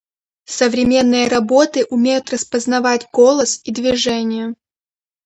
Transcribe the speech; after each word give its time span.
Современные 0.49 1.27
роботы 1.27 1.85
умеют 1.87 2.31
распознавать 2.31 3.07
голос 3.13 3.61
и 3.63 3.71
движения. 3.71 4.55